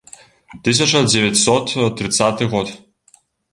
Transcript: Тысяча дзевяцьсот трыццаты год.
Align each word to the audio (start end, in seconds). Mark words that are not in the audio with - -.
Тысяча 0.67 1.01
дзевяцьсот 1.09 1.75
трыццаты 2.01 2.51
год. 2.57 2.67